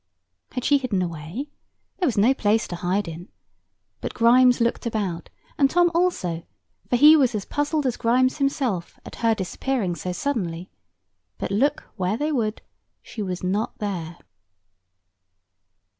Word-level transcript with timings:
Had 0.53 0.65
she 0.65 0.79
hidden 0.79 1.03
away? 1.03 1.51
There 1.99 2.07
was 2.07 2.17
no 2.17 2.33
place 2.33 2.67
to 2.69 2.75
hide 2.77 3.07
in. 3.07 3.29
But 3.99 4.15
Grimes 4.15 4.59
looked 4.59 4.87
about, 4.87 5.29
and 5.59 5.69
Tom 5.69 5.91
also, 5.93 6.41
for 6.89 6.95
he 6.95 7.15
was 7.15 7.35
as 7.35 7.45
puzzled 7.45 7.85
as 7.85 7.97
Grimes 7.97 8.39
himself 8.39 8.97
at 9.05 9.17
her 9.17 9.35
disappearing 9.35 9.93
so 9.95 10.11
suddenly; 10.11 10.71
but 11.37 11.51
look 11.51 11.83
where 11.97 12.17
they 12.17 12.31
would, 12.31 12.63
she 13.03 13.21
was 13.21 13.43
not 13.43 13.77
there. 13.77 14.17